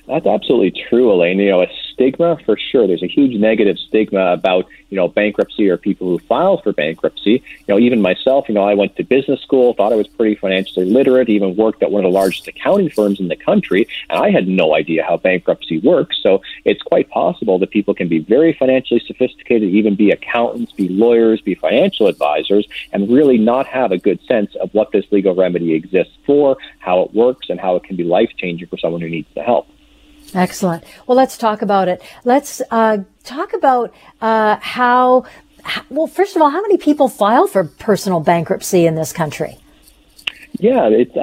[0.07, 1.37] That's absolutely true, Elaine.
[1.37, 2.85] You know, a stigma for sure.
[2.85, 7.43] There's a huge negative stigma about you know bankruptcy or people who file for bankruptcy.
[7.67, 8.47] You know, even myself.
[8.47, 11.81] You know, I went to business school, thought I was pretty financially literate, even worked
[11.81, 15.03] at one of the largest accounting firms in the country, and I had no idea
[15.03, 16.17] how bankruptcy works.
[16.21, 20.87] So it's quite possible that people can be very financially sophisticated, even be accountants, be
[20.87, 25.33] lawyers, be financial advisors, and really not have a good sense of what this legal
[25.33, 29.01] remedy exists for, how it works, and how it can be life changing for someone
[29.01, 29.67] who needs the help.
[30.33, 30.83] Excellent.
[31.05, 32.01] Well, let's talk about it.
[32.25, 35.25] Let's uh, talk about uh, how.
[35.89, 39.57] Well, first of all, how many people file for personal bankruptcy in this country?
[40.59, 41.15] Yeah, it's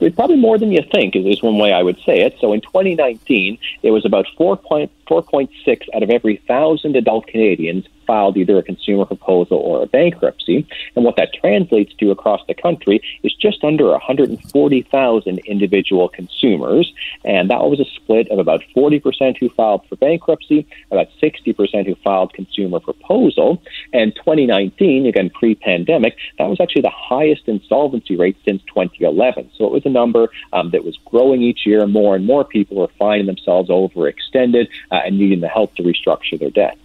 [0.00, 1.14] it's probably more than you think.
[1.14, 2.36] Is one way I would say it.
[2.40, 8.58] So in 2019, it was about 4.4.6 out of every thousand adult Canadians filed either
[8.58, 10.66] a consumer proposal or a bankruptcy.
[10.94, 16.92] And what that translates to across the country is just under 140,000 individual consumers.
[17.24, 21.94] And that was a split of about 40% who filed for bankruptcy, about 60% who
[22.04, 23.62] filed consumer proposal.
[23.94, 29.52] And 2019, again, pre pandemic, that was actually the highest insolvency rate since 2011.
[29.56, 31.86] So it was a number um, that was growing each year.
[31.86, 36.38] More and more people were finding themselves overextended uh, and needing the help to restructure
[36.38, 36.76] their debt.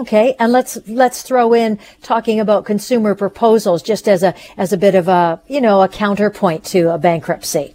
[0.00, 4.78] Okay, and let's let's throw in talking about consumer proposals just as a as a
[4.78, 7.74] bit of a you know a counterpoint to a bankruptcy.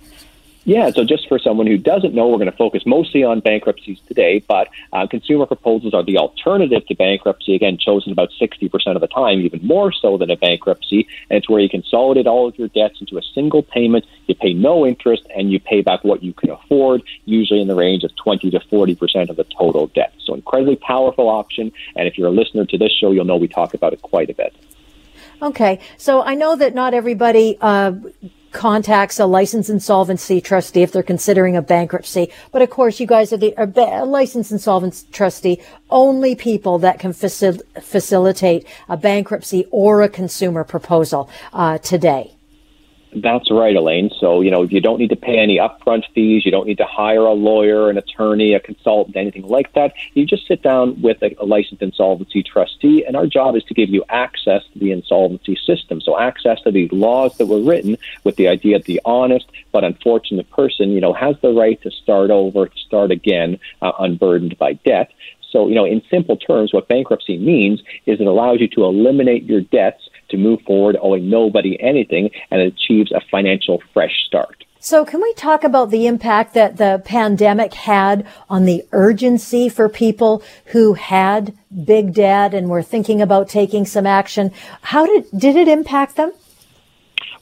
[0.65, 3.99] Yeah, so just for someone who doesn't know, we're going to focus mostly on bankruptcies
[4.08, 8.99] today, but uh, consumer proposals are the alternative to bankruptcy, again, chosen about 60% of
[8.99, 11.08] the time, even more so than a bankruptcy.
[11.30, 14.54] And it's where you consolidate all of your debts into a single payment, you pay
[14.54, 18.15] no interest, and you pay back what you can afford, usually in the range of
[18.15, 20.13] 20 to 40% of the total debt.
[20.23, 21.71] So, incredibly powerful option.
[21.95, 24.32] And if you're a listener to this show, you'll know we talk about it quite
[24.32, 24.56] a bit.
[25.41, 27.91] Okay, so I know that not everybody uh,
[28.56, 32.32] contacts a licensed insolvency trustee if they're considering a bankruptcy.
[32.54, 37.12] But of course, you guys are the a licensed insolvency trustee, only people that can
[37.12, 42.35] facil- facilitate a bankruptcy or a consumer proposal uh, today.
[43.15, 44.12] That's right, Elaine.
[44.19, 46.45] So, you know, you don't need to pay any upfront fees.
[46.45, 49.93] You don't need to hire a lawyer, an attorney, a consultant, anything like that.
[50.13, 53.73] You just sit down with a, a, licensed insolvency trustee, and our job is to
[53.73, 56.01] give you access to the insolvency system.
[56.01, 59.86] So, access to these laws that were written with the idea that the honest but
[59.86, 64.58] unfortunate person, you know, has the right to start over, to start again, uh, unburdened
[64.58, 65.12] by debt.
[65.51, 69.45] So, you know, in simple terms, what bankruptcy means is it allows you to eliminate
[69.45, 74.66] your debts to move forward owing nobody anything and achieves a financial fresh start.
[74.80, 79.90] So, can we talk about the impact that the pandemic had on the urgency for
[79.90, 84.52] people who had big debt and were thinking about taking some action?
[84.82, 86.34] How did did it impact them?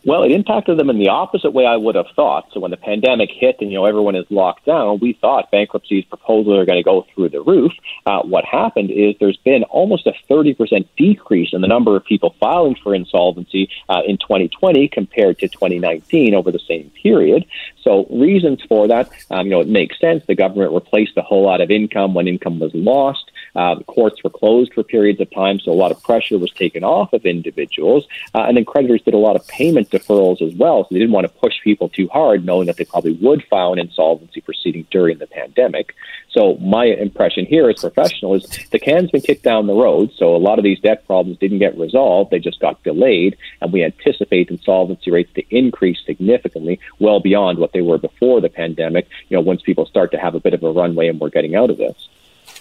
[0.06, 2.50] Well, it impacted them in the opposite way I would have thought.
[2.54, 6.04] So when the pandemic hit and you know everyone is locked down, we thought bankruptcies
[6.06, 7.72] proposals are going to go through the roof.
[8.06, 12.36] Uh, what happened is there's been almost a 30% decrease in the number of people
[12.38, 17.46] filing for insolvency uh, in 2020 compared to 2019 over the same period.
[17.84, 20.24] So reasons for that, um, you know, it makes sense.
[20.26, 23.32] The government replaced a whole lot of income when income was lost.
[23.56, 26.84] Uh, courts were closed for periods of time, so a lot of pressure was taken
[26.84, 28.08] off of individuals.
[28.34, 30.84] Uh, and then creditors did a lot of payment deferrals as well.
[30.84, 33.74] So they didn't want to push people too hard, knowing that they probably would file
[33.74, 35.94] an insolvency proceeding during the pandemic.
[36.34, 40.12] So my impression here as professional is the can's been kicked down the road.
[40.18, 43.72] So a lot of these debt problems didn't get resolved; they just got delayed, and
[43.72, 49.08] we anticipate insolvency rates to increase significantly, well beyond what they were before the pandemic.
[49.30, 51.56] You know, once people start to have a bit of a runway and we're getting
[51.56, 52.10] out of this.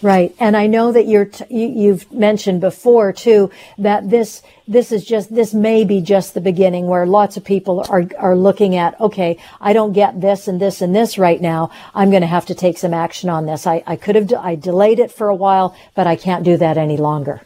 [0.02, 4.90] Right, and I know that you're t- you, have mentioned before too that this this
[4.90, 8.74] is just this may be just the beginning where lots of people are are looking
[8.74, 11.70] at okay I don't get this and this and this right now.
[11.94, 13.64] I'm going to have to take some action on this.
[13.64, 16.76] I I could have I delayed it for a while but I can't do that
[16.76, 17.42] any longer.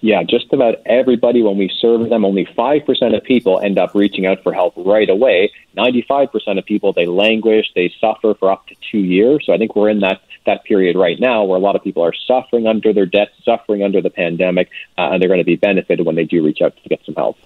[0.00, 4.26] Yeah, just about everybody, when we serve them, only 5% of people end up reaching
[4.26, 5.50] out for help right away.
[5.76, 9.44] 95% of people, they languish, they suffer for up to two years.
[9.44, 12.04] So I think we're in that, that period right now where a lot of people
[12.04, 15.56] are suffering under their debt, suffering under the pandemic, uh, and they're going to be
[15.56, 17.36] benefited when they do reach out to get some help.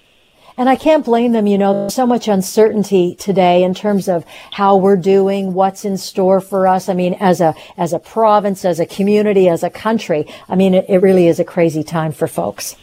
[0.57, 1.47] And I can't blame them.
[1.47, 6.41] You know, so much uncertainty today in terms of how we're doing, what's in store
[6.41, 6.89] for us.
[6.89, 10.73] I mean, as a, as a province, as a community, as a country, I mean,
[10.73, 12.75] it, it really is a crazy time for folks.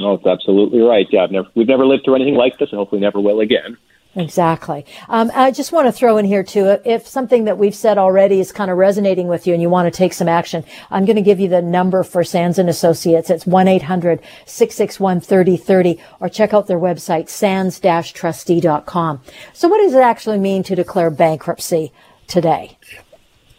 [0.00, 1.06] Oh, it's absolutely right.
[1.10, 3.76] Yeah, never, we've never lived through anything like this and hopefully never will again.
[4.14, 4.84] Exactly.
[5.08, 8.40] Um, I just want to throw in here too, if something that we've said already
[8.40, 11.16] is kind of resonating with you and you want to take some action, I'm going
[11.16, 13.30] to give you the number for Sands and Associates.
[13.30, 19.22] It's 1-800-661-3030 or check out their website, sands-trustee.com.
[19.54, 21.90] So what does it actually mean to declare bankruptcy
[22.26, 22.76] today?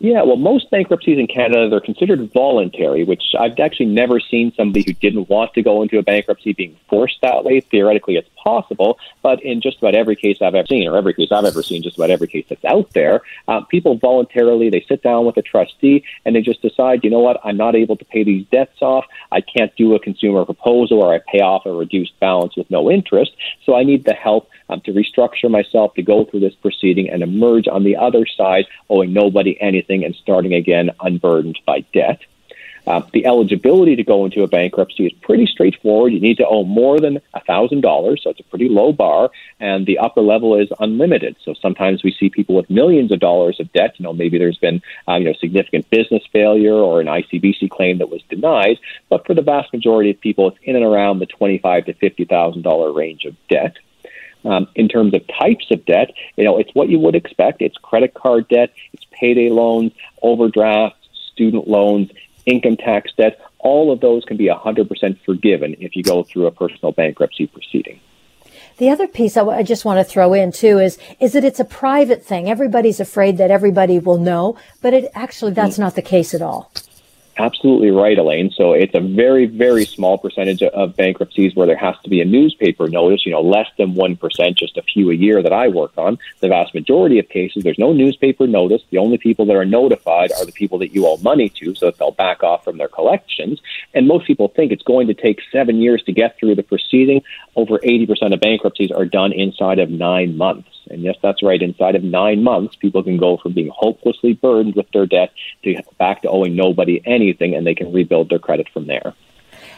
[0.04, 4.84] Yeah, well, most bankruptcies in Canada, they're considered voluntary, which I've actually never seen somebody
[4.86, 7.62] who didn't want to go into a bankruptcy being forced that way.
[7.62, 11.30] Theoretically, it's possible, but in just about every case I've ever seen, or every case
[11.32, 15.02] I've ever seen, just about every case that's out there, uh, people voluntarily, they sit
[15.02, 18.04] down with a trustee and they just decide, you know what, I'm not able to
[18.04, 19.06] pay these debts off.
[19.32, 22.92] I can't do a consumer proposal or I pay off a reduced balance with no
[22.92, 23.32] interest.
[23.66, 27.24] So I need the help um, to restructure myself, to go through this proceeding and
[27.24, 32.22] emerge on the other side owing nobody anything and starting again unburdened by debt.
[32.86, 36.12] Uh, the eligibility to go into a bankruptcy is pretty straightforward.
[36.12, 40.00] You need to owe more than $1,000, so it's a pretty low bar, and the
[40.00, 41.38] upper level is unlimited.
[41.44, 43.96] So sometimes we see people with millions of dollars of debt.
[43.98, 48.00] You know, maybe there's been uh, you know significant business failure or an ICBC claim
[48.00, 48.80] that was denied,
[49.10, 52.26] but for the vast majority of people, it's in and around the twenty-five to fifty
[52.26, 53.78] thousand dollar range of debt.
[54.46, 57.62] Um, in terms of types of debt, you know, it's what you would expect.
[57.62, 60.98] It's credit card debt, it's payday loans, overdrafts,
[61.32, 62.12] student loans,
[62.46, 63.40] income tax debt.
[63.60, 68.02] All of those can be 100% forgiven if you go through a personal bankruptcy proceeding.
[68.80, 71.44] The other piece I, w- I just want to throw in too is is that
[71.46, 72.50] it's a private thing.
[72.50, 75.86] Everybody's afraid that everybody will know, but it actually that's mm.
[75.86, 76.72] not the case at all.
[77.36, 78.52] Absolutely right, Elaine.
[78.52, 82.26] So it's a very, very small percentage of bankruptcies where there has to be a
[82.26, 85.94] newspaper notice, you know, less than 1%, just a few a year that I work
[85.98, 86.20] on.
[86.42, 88.84] The vast majority of cases, there's no newspaper notice.
[88.92, 91.88] The only people that are notified are the people that you owe money to, so
[91.88, 93.60] that they'll back off from their collections.
[93.96, 97.24] And most people think it's going to take seven years to get through the proceeding.
[97.56, 100.73] Over 80% of bankruptcies are done inside of nine months.
[100.94, 101.62] And yes, that's right.
[101.62, 105.32] Inside of nine months, people can go from being hopelessly burdened with their debt
[105.64, 109.14] to back to owing nobody anything, and they can rebuild their credit from there.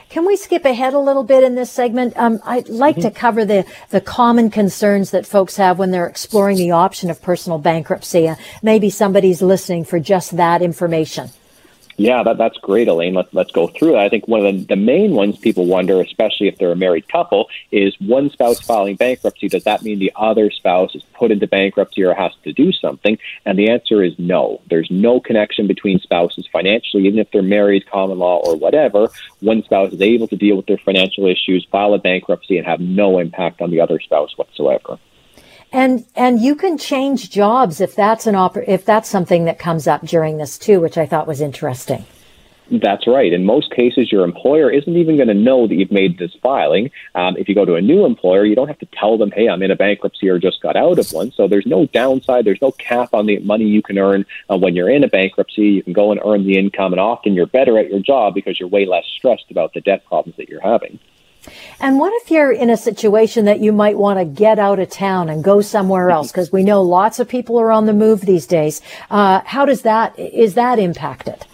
[0.09, 2.15] Can we skip ahead a little bit in this segment?
[2.15, 3.09] Um, I'd like mm-hmm.
[3.09, 7.21] to cover the, the common concerns that folks have when they're exploring the option of
[7.21, 8.27] personal bankruptcy.
[8.27, 11.29] Uh, maybe somebody's listening for just that information.
[11.97, 13.13] Yeah, that, that's great, Elaine.
[13.13, 13.99] Let's, let's go through it.
[13.99, 17.07] I think one of the, the main ones people wonder, especially if they're a married
[17.07, 19.47] couple, is one spouse filing bankruptcy.
[19.47, 23.17] Does that mean the other spouse is put into bankruptcy or has to do something?
[23.45, 24.61] And the answer is no.
[24.69, 29.07] There's no connection between spouses financially, even if they're married, common law, or whatever.
[29.39, 32.81] One spouse is able to deal with their financial issues, file a bankruptcy, and have
[32.81, 34.99] no impact on the other spouse whatsoever.
[35.75, 38.35] And and you can change jobs if that's an
[38.65, 42.05] if that's something that comes up during this too, which I thought was interesting.
[42.71, 43.33] That's right.
[43.33, 46.91] In most cases, your employer isn't even going to know that you've made this filing.
[47.13, 49.49] Um, if you go to a new employer, you don't have to tell them, hey,
[49.49, 51.31] I'm in a bankruptcy or just got out of one.
[51.33, 52.45] So there's no downside.
[52.45, 55.63] There's no cap on the money you can earn uh, when you're in a bankruptcy.
[55.63, 58.61] You can go and earn the income, and often you're better at your job because
[58.61, 60.99] you're way less stressed about the debt problems that you're having.
[61.79, 64.89] And what if you're in a situation that you might want to get out of
[64.89, 66.31] town and go somewhere else?
[66.35, 68.81] Because we know lots of people are on the move these days.
[69.09, 71.45] Uh, how does that, is that impacted?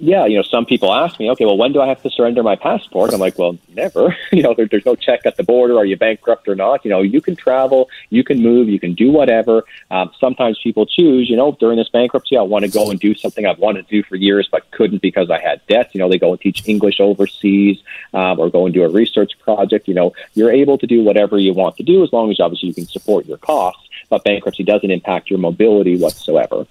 [0.00, 2.42] Yeah, you know, some people ask me, okay, well, when do I have to surrender
[2.42, 3.12] my passport?
[3.12, 4.16] I'm like, well, never.
[4.32, 5.76] you know, there, there's no check at the border.
[5.76, 6.86] Are you bankrupt or not?
[6.86, 9.64] You know, you can travel, you can move, you can do whatever.
[9.90, 13.14] Um, sometimes people choose, you know, during this bankruptcy, I want to go and do
[13.14, 15.94] something I've wanted to do for years but couldn't because I had debts.
[15.94, 17.82] You know, they go and teach English overseas
[18.14, 19.86] um, or go and do a research project.
[19.86, 22.68] You know, you're able to do whatever you want to do as long as obviously
[22.68, 23.86] you can support your costs.
[24.08, 26.66] But bankruptcy doesn't impact your mobility whatsoever.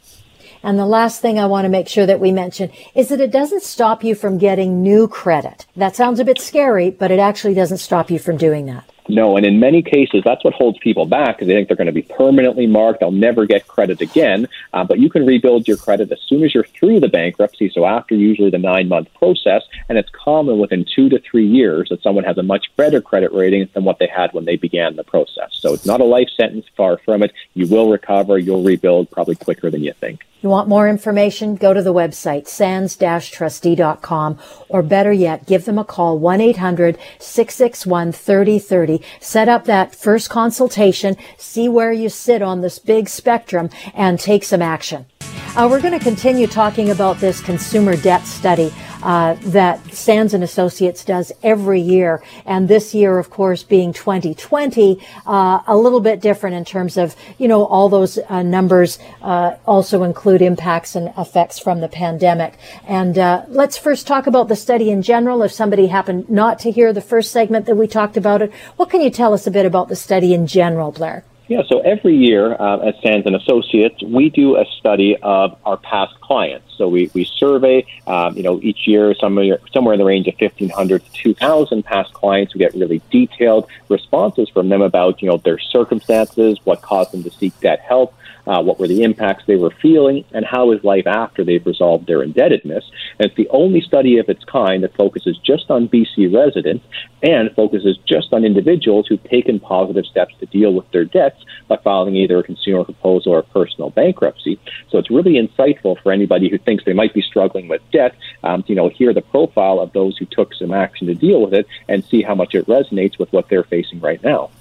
[0.64, 3.32] And the last thing I want to make sure that we mention is that it
[3.32, 5.66] doesn't stop you from getting new credit.
[5.76, 8.90] That sounds a bit scary, but it actually doesn't stop you from doing that.
[9.10, 11.88] No, and in many cases, that's what holds people back because they think they're going
[11.88, 13.00] to be permanently marked.
[13.00, 14.48] They'll never get credit again.
[14.72, 17.72] Uh, but you can rebuild your credit as soon as you're through the bankruptcy.
[17.74, 21.90] So after usually the nine month process, and it's common within two to three years
[21.90, 24.96] that someone has a much better credit rating than what they had when they began
[24.96, 25.50] the process.
[25.54, 27.34] So it's not a life sentence, far from it.
[27.56, 30.24] You will recover, you'll rebuild probably quicker than you think.
[30.42, 31.56] You want more information?
[31.56, 39.04] Go to the website, sands-trustee.com, or better yet, give them a call, 1-800-661-3030.
[39.20, 44.46] Set up that first consultation, see where you sit on this big spectrum, and take
[44.46, 45.08] some action.
[45.56, 48.72] Uh, we're going to continue talking about this consumer debt study
[49.02, 55.04] uh, that Sands and Associates does every year, and this year, of course, being 2020,
[55.26, 59.56] uh, a little bit different in terms of you know all those uh, numbers uh,
[59.66, 62.54] also include impacts and effects from the pandemic.
[62.88, 65.42] And uh, let's first talk about the study in general.
[65.42, 68.90] If somebody happened not to hear the first segment that we talked about it, what
[68.92, 71.24] can you tell us a bit about the study in general, Blair?
[71.50, 75.78] Yeah, so every year uh, at Sands and Associates, we do a study of our
[75.78, 76.69] past clients.
[76.80, 80.36] So we, we survey, um, you know, each year somewhere, somewhere in the range of
[80.40, 82.54] 1,500 to 2,000 past clients.
[82.54, 87.22] We get really detailed responses from them about, you know, their circumstances, what caused them
[87.24, 88.16] to seek debt help,
[88.48, 92.08] uh, what were the impacts they were feeling, and how is life after they've resolved
[92.08, 92.84] their indebtedness.
[93.20, 96.86] And it's the only study of its kind that focuses just on BC residents
[97.22, 101.78] and focuses just on individuals who've taken positive steps to deal with their debts by
[101.78, 104.60] filing either a consumer proposal or a personal bankruptcy.
[104.90, 108.14] So it's really insightful for anybody who thinks they might be struggling with debt
[108.44, 111.54] um, you know hear the profile of those who took some action to deal with
[111.56, 114.52] it and see how much it resonates with what they're facing right now.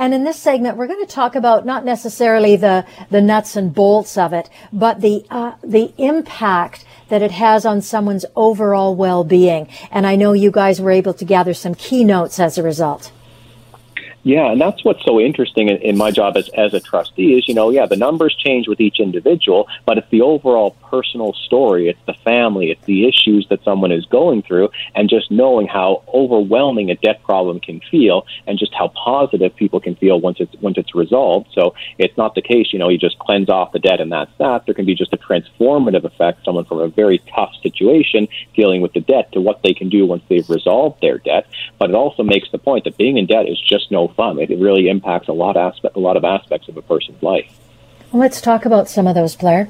[0.00, 3.74] And in this segment, we're going to talk about not necessarily the, the nuts and
[3.74, 9.66] bolts of it, but the, uh, the impact that it has on someone's overall well-being.
[9.90, 13.10] And I know you guys were able to gather some keynotes as a result.
[14.22, 17.48] Yeah, and that's what's so interesting in, in, my job as, as a trustee is,
[17.48, 21.88] you know, yeah, the numbers change with each individual, but it's the overall personal story.
[21.88, 22.70] It's the family.
[22.70, 27.22] It's the issues that someone is going through, and just knowing how overwhelming a debt
[27.22, 31.48] problem can feel, and just how positive people can feel once it's once it's resolved.
[31.52, 34.30] So it's not the case, you know, you just cleanse off the debt and that's
[34.38, 34.64] that.
[34.66, 36.44] There can be just a transformative effect.
[36.44, 40.06] Someone from a very tough situation dealing with the debt to what they can do
[40.06, 41.46] once they've resolved their debt.
[41.78, 44.38] But it also makes the point that being in debt is just no fun.
[44.38, 47.48] It, really impacts a lot aspect, a lot of aspects of a person's life.
[48.12, 49.68] Let's talk about some of those, Blair.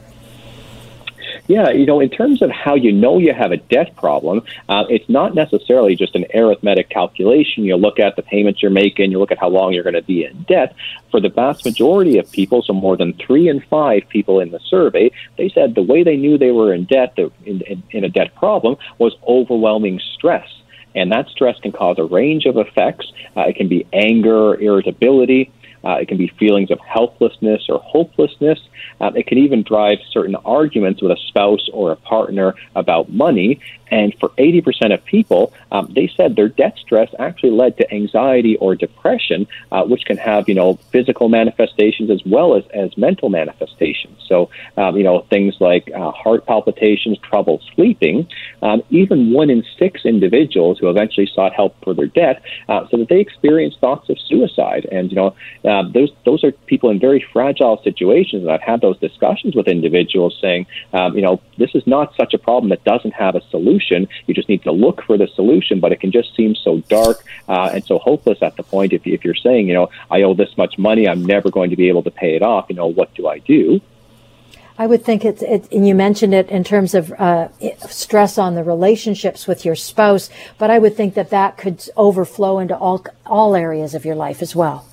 [1.46, 4.84] Yeah, you know, in terms of how you know you have a debt problem, uh,
[4.88, 7.64] it's not necessarily just an arithmetic calculation.
[7.64, 10.02] You look at the payments you're making, you look at how long you're going to
[10.02, 10.74] be in debt.
[11.10, 14.60] For the vast majority of people, so more than three in five people in the
[14.60, 18.08] survey, they said the way they knew they were in debt, in, in, in a
[18.08, 20.48] debt problem, was overwhelming stress.
[20.94, 23.12] And that stress can cause a range of effects.
[23.36, 25.52] Uh, it can be anger, irritability.
[25.88, 28.60] Uh, it can be feelings of helplessness or hopelessness.
[29.00, 33.60] Um, it can even drive certain arguments with a spouse or a partner about money.
[33.90, 38.56] And for 80% of people, um, they said their debt stress actually led to anxiety
[38.56, 43.30] or depression, uh, which can have, you know, physical manifestations as well as, as mental
[43.30, 44.22] manifestations.
[44.26, 48.28] So, um, you know, things like uh, heart palpitations, trouble sleeping.
[48.62, 52.98] Um, even one in six individuals who eventually sought help for their debt uh, so
[52.98, 54.86] that they experienced thoughts of suicide.
[54.92, 55.34] And, you know,
[55.78, 58.42] uh, those, those are people in very fragile situations.
[58.42, 62.34] And I've had those discussions with individuals saying, um, you know, this is not such
[62.34, 64.08] a problem that doesn't have a solution.
[64.26, 67.24] You just need to look for the solution, but it can just seem so dark
[67.48, 68.92] uh, and so hopeless at the point.
[68.92, 71.76] If, if you're saying, you know, I owe this much money, I'm never going to
[71.76, 73.80] be able to pay it off, you know, what do I do?
[74.80, 77.48] I would think it's, it, and you mentioned it in terms of uh,
[77.88, 82.60] stress on the relationships with your spouse, but I would think that that could overflow
[82.60, 84.86] into all all areas of your life as well.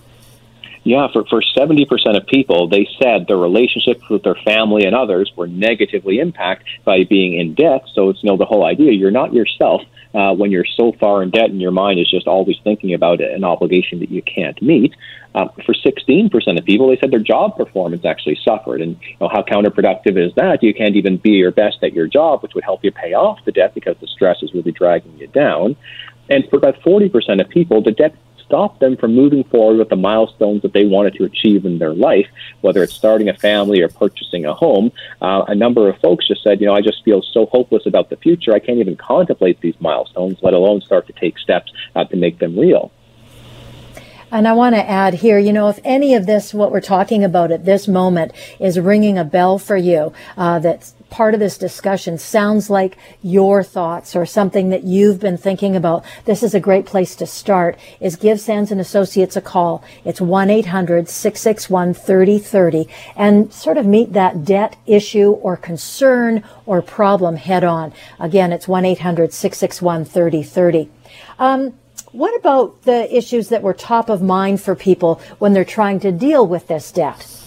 [0.85, 5.33] Yeah, for, for 70% of people, they said their relationships with their family and others
[5.35, 7.81] were negatively impacted by being in debt.
[7.95, 9.81] So it's you know the whole idea you're not yourself
[10.13, 13.19] uh, when you're so far in debt and your mind is just always thinking about
[13.19, 14.93] an obligation that you can't meet.
[15.33, 18.79] Uh, for 16% of people, they said their job performance actually suffered.
[18.79, 20.61] And you know, how counterproductive is that?
[20.61, 23.43] You can't even be your best at your job, which would help you pay off
[23.43, 25.75] the debt because the stress is really dragging you down.
[26.29, 28.15] And for about 40% of people, the debt
[28.45, 31.93] stop them from moving forward with the milestones that they wanted to achieve in their
[31.93, 32.27] life,
[32.61, 34.91] whether it's starting a family or purchasing a home.
[35.21, 38.09] Uh, a number of folks just said, you know, I just feel so hopeless about
[38.09, 42.05] the future, I can't even contemplate these milestones, let alone start to take steps uh,
[42.05, 42.91] to make them real.
[44.31, 47.23] And I want to add here, you know, if any of this, what we're talking
[47.23, 51.57] about at this moment, is ringing a bell for you, uh, that's part of this
[51.57, 56.59] discussion sounds like your thoughts or something that you've been thinking about, this is a
[56.59, 59.81] great place to start is give Sands and Associates a call.
[60.03, 67.93] It's 1-800-661-3030 and sort of meet that debt issue or concern or problem head on.
[68.19, 70.89] Again, it's 1-800-661-3030.
[71.39, 71.75] Um,
[72.15, 76.11] what about the issues that were top of mind for people when they're trying to
[76.11, 77.44] deal with this debt?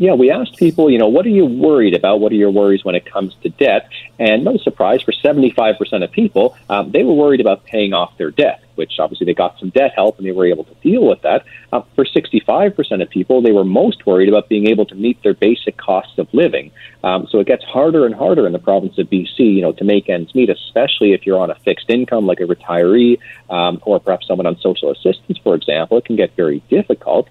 [0.00, 2.20] Yeah, we asked people, you know, what are you worried about?
[2.20, 3.88] What are your worries when it comes to debt?
[4.18, 8.30] And no surprise, for 75% of people, um, they were worried about paying off their
[8.30, 11.22] debt, which obviously they got some debt help and they were able to deal with
[11.22, 11.44] that.
[11.72, 15.34] Uh, for 65% of people, they were most worried about being able to meet their
[15.34, 16.70] basic costs of living.
[17.02, 19.84] Um, so it gets harder and harder in the province of BC, you know, to
[19.84, 23.18] make ends meet, especially if you're on a fixed income like a retiree
[23.50, 25.98] um, or perhaps someone on social assistance, for example.
[25.98, 27.28] It can get very difficult.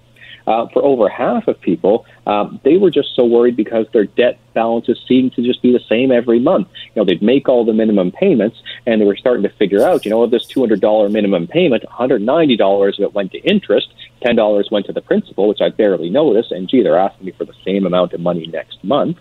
[0.48, 4.38] Uh, for over half of people, um, they were just so worried because their debt
[4.54, 6.66] balances seemed to just be the same every month.
[6.94, 10.06] You know, they'd make all the minimum payments, and they were starting to figure out,
[10.06, 13.92] you know, of this $200 minimum payment, $190 of it went to interest,
[14.24, 17.44] $10 went to the principal, which I barely noticed, and gee, they're asking me for
[17.44, 19.18] the same amount of money next month.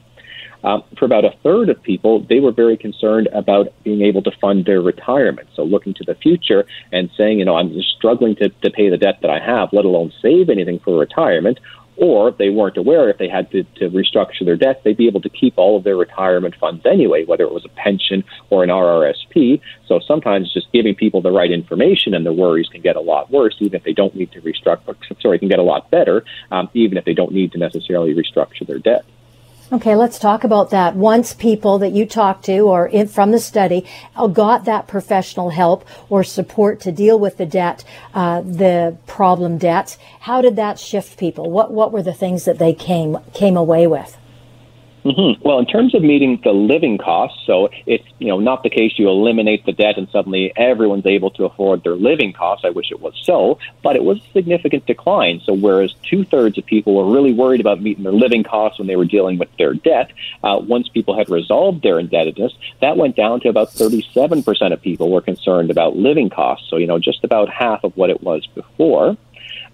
[0.64, 4.32] Um, for about a third of people, they were very concerned about being able to
[4.32, 5.50] fund their retirement.
[5.56, 8.90] So looking to the future and saying, you know, I'm just struggling to, to pay
[8.90, 11.60] the debt that I have, let alone save anything for retirement.
[12.00, 15.22] Or they weren't aware, if they had to, to restructure their debt, they'd be able
[15.22, 18.70] to keep all of their retirement funds anyway, whether it was a pension or an
[18.70, 19.60] RRSP.
[19.88, 23.32] So sometimes just giving people the right information and the worries can get a lot
[23.32, 24.96] worse, even if they don't need to restructure.
[25.20, 28.68] Sorry, can get a lot better, um, even if they don't need to necessarily restructure
[28.68, 29.04] their debt.
[29.70, 30.96] Okay, let's talk about that.
[30.96, 35.50] Once people that you talked to or in, from the study uh, got that professional
[35.50, 40.80] help or support to deal with the debt, uh, the problem debt, how did that
[40.80, 41.52] shift people?
[41.52, 44.18] What what were the things that they came came away with?
[45.08, 45.42] Mm-hmm.
[45.48, 48.92] Well, in terms of meeting the living costs, so it's you know not the case
[48.98, 52.66] you eliminate the debt and suddenly everyone's able to afford their living costs.
[52.66, 55.40] I wish it was so, but it was a significant decline.
[55.46, 58.88] So whereas two thirds of people were really worried about meeting their living costs when
[58.88, 60.12] they were dealing with their debt,
[60.44, 62.52] uh, once people had resolved their indebtedness,
[62.82, 66.70] that went down to about 37 percent of people were concerned about living costs.
[66.70, 69.16] So you know just about half of what it was before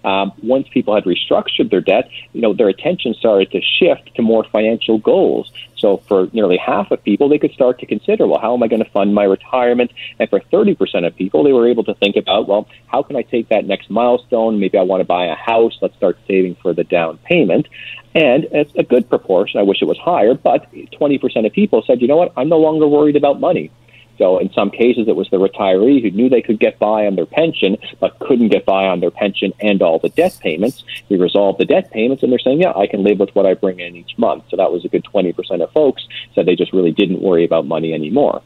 [0.04, 4.22] um, once people had restructured their debt, you know, their attention started to shift to
[4.22, 5.50] more financial goals.
[5.76, 8.68] So for nearly half of people, they could start to consider, well, how am I
[8.68, 9.92] going to fund my retirement?
[10.18, 13.22] And for 30% of people, they were able to think about, well, how can I
[13.22, 14.60] take that next milestone?
[14.60, 15.76] Maybe I want to buy a house.
[15.80, 17.68] Let's start saving for the down payment.
[18.14, 19.58] And it's a good proportion.
[19.58, 22.32] I wish it was higher, but 20% of people said, you know what?
[22.36, 23.70] I'm no longer worried about money.
[24.18, 27.16] So in some cases, it was the retiree who knew they could get by on
[27.16, 30.84] their pension, but couldn't get by on their pension and all the debt payments.
[31.08, 33.54] We resolved the debt payments, and they're saying, yeah, I can live with what I
[33.54, 34.44] bring in each month.
[34.50, 37.66] So that was a good 20% of folks said they just really didn't worry about
[37.66, 38.42] money anymore.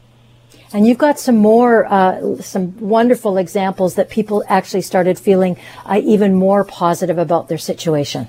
[0.71, 5.99] And you've got some more, uh, some wonderful examples that people actually started feeling uh,
[6.03, 8.27] even more positive about their situation.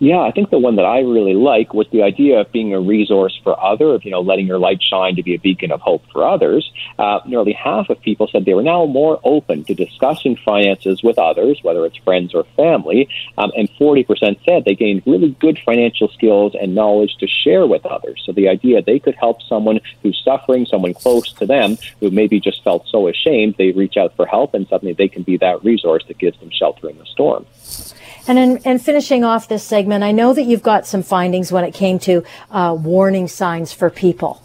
[0.00, 2.80] Yeah, I think the one that I really like was the idea of being a
[2.80, 5.82] resource for other, of you know, letting your light shine to be a beacon of
[5.82, 6.72] hope for others.
[6.98, 11.18] Uh, nearly half of people said they were now more open to discussing finances with
[11.18, 16.08] others, whether it's friends or family, um, and 40% said they gained really good financial
[16.08, 18.22] skills and knowledge to share with others.
[18.24, 22.40] So the idea they could help someone who's suffering, someone close to them who maybe
[22.40, 25.62] just felt so ashamed, they reach out for help, and suddenly they can be that
[25.62, 27.44] resource that gives them shelter in the storm.
[28.30, 31.64] And in, and finishing off this segment, I know that you've got some findings when
[31.64, 34.42] it came to uh, warning signs for people.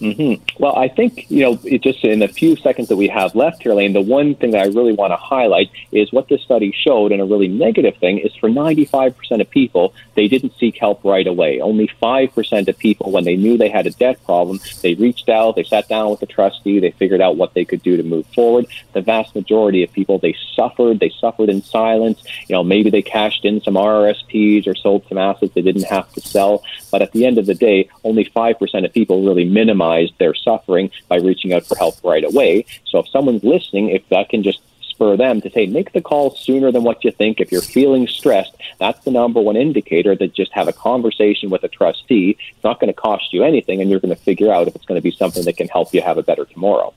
[0.00, 0.62] Mm-hmm.
[0.62, 3.74] Well, I think, you know, just in the few seconds that we have left here,
[3.74, 7.12] Lane, the one thing that I really want to highlight is what this study showed,
[7.12, 11.26] and a really negative thing is for 95% of people, they didn't seek help right
[11.26, 11.60] away.
[11.60, 15.56] Only 5% of people, when they knew they had a debt problem, they reached out,
[15.56, 18.26] they sat down with the trustee, they figured out what they could do to move
[18.28, 18.66] forward.
[18.94, 22.22] The vast majority of people, they suffered, they suffered in silence.
[22.48, 26.10] You know, maybe they cashed in some RRSPs or sold some assets they didn't have
[26.14, 26.62] to sell.
[26.90, 30.34] But at the end of the day, only 5% of people really minimize minimize their
[30.34, 32.64] suffering by reaching out for help right away.
[32.86, 36.34] So if someone's listening, if that can just spur them to say, make the call
[36.36, 37.40] sooner than what you think.
[37.40, 41.64] If you're feeling stressed, that's the number one indicator that just have a conversation with
[41.64, 42.36] a trustee.
[42.52, 44.84] It's not going to cost you anything, and you're going to figure out if it's
[44.84, 46.92] going to be something that can help you have a better tomorrow.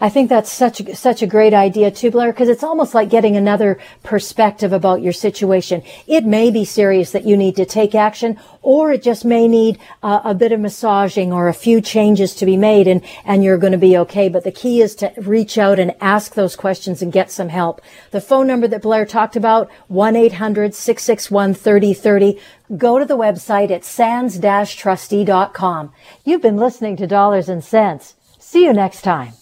[0.00, 3.10] I think that's such a, such a great idea too, Blair, because it's almost like
[3.10, 5.82] getting another perspective about your situation.
[6.06, 9.78] It may be serious that you need to take action, or it just may need
[10.02, 13.58] uh, a bit of massaging or a few changes to be made, and and you're
[13.58, 14.28] going to be okay.
[14.28, 17.80] But the key is to reach out and ask those questions and get some help.
[18.10, 22.40] The phone number that Blair talked about, 1-800-661-3030.
[22.76, 25.92] Go to the website at sands-trustee.com.
[26.24, 28.16] You've been listening to Dollars and Cents.
[28.38, 29.41] See you next time.